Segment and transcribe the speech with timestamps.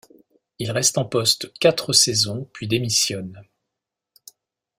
[0.57, 3.45] Il reste en poste quatre saisons puis démissionne.